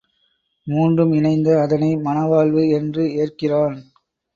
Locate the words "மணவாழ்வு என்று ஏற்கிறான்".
1.97-3.77